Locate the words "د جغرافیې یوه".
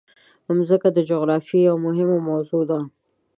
0.93-1.79